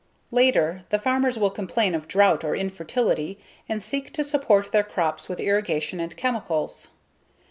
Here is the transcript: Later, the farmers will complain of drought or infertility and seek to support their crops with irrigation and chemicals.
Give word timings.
Later, 0.31 0.83
the 0.89 0.97
farmers 0.97 1.37
will 1.37 1.51
complain 1.51 1.93
of 1.93 2.07
drought 2.07 2.43
or 2.43 2.55
infertility 2.55 3.37
and 3.69 3.83
seek 3.83 4.11
to 4.13 4.23
support 4.23 4.71
their 4.71 4.81
crops 4.83 5.29
with 5.29 5.39
irrigation 5.39 5.99
and 5.99 6.17
chemicals. 6.17 6.87